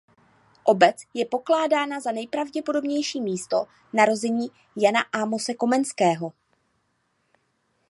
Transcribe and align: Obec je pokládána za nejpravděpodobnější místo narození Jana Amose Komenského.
Obec 0.63 0.95
je 1.13 1.25
pokládána 1.25 1.99
za 1.99 2.11
nejpravděpodobnější 2.11 3.21
místo 3.21 3.65
narození 3.93 4.47
Jana 4.75 5.01
Amose 5.01 5.53
Komenského. 5.53 6.33